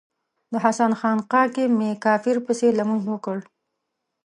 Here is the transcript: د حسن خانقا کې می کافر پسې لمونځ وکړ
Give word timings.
د 0.51 0.53
حسن 0.65 0.91
خانقا 0.99 1.43
کې 1.55 1.63
می 1.77 1.89
کافر 2.05 2.35
پسې 2.45 2.67
لمونځ 2.77 3.03
وکړ 3.07 3.37